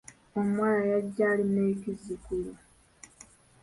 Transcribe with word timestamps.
Omuwala 0.39 0.83
yajja 0.91 1.23
alina 1.31 1.61
ekizzukulu. 1.73 2.53